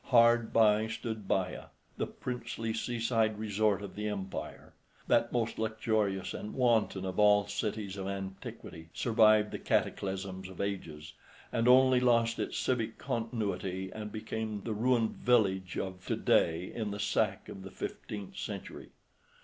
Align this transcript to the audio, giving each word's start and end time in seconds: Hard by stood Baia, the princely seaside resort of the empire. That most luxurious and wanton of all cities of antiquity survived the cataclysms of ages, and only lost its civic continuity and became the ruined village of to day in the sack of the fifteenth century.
Hard 0.05 0.51
by 0.51 0.87
stood 0.87 1.27
Baia, 1.27 1.65
the 1.95 2.07
princely 2.07 2.73
seaside 2.73 3.37
resort 3.37 3.83
of 3.83 3.93
the 3.95 4.07
empire. 4.07 4.73
That 5.05 5.31
most 5.31 5.59
luxurious 5.59 6.33
and 6.33 6.55
wanton 6.55 7.05
of 7.05 7.19
all 7.19 7.45
cities 7.47 7.97
of 7.97 8.07
antiquity 8.07 8.89
survived 8.95 9.51
the 9.51 9.59
cataclysms 9.59 10.49
of 10.49 10.59
ages, 10.59 11.13
and 11.51 11.67
only 11.67 11.99
lost 11.99 12.39
its 12.39 12.57
civic 12.57 12.97
continuity 12.97 13.91
and 13.93 14.11
became 14.11 14.63
the 14.63 14.73
ruined 14.73 15.11
village 15.17 15.77
of 15.77 16.03
to 16.07 16.15
day 16.15 16.73
in 16.73 16.89
the 16.89 16.99
sack 16.99 17.47
of 17.47 17.61
the 17.61 17.69
fifteenth 17.69 18.35
century. 18.37 18.89